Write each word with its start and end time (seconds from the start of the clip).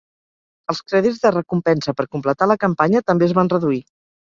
Els 0.73 0.79
crèdits 0.91 1.19
de 1.25 1.31
recompensa 1.35 1.95
per 2.01 2.07
completar 2.17 2.49
la 2.55 2.59
campanya 2.67 3.05
també 3.13 3.31
es 3.31 3.39
van 3.43 3.55
reduir. 3.57 3.83